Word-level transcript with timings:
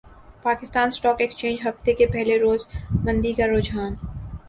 Pakistan 0.43 0.87
stock 0.87 1.21
exchange 1.21 1.59
ہفتے 1.65 1.93
کے 1.93 2.05
پہلے 2.13 2.39
روز 2.39 2.67
مندی 3.03 3.33
کا 3.33 3.47
رحجان 3.47 3.93